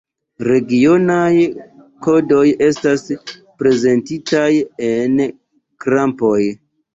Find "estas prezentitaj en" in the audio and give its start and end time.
2.69-5.21